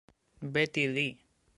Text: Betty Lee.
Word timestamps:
Betty 0.53 0.87
Lee. 0.87 1.21